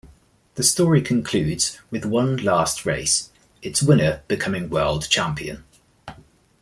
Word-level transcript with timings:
The 0.55 0.63
story 0.63 1.03
concludes 1.03 1.79
with 1.91 2.05
one 2.05 2.37
last 2.37 2.87
race, 2.87 3.29
its 3.61 3.83
winner 3.83 4.23
becoming 4.27 4.67
world 4.67 5.07
champion. 5.11 5.63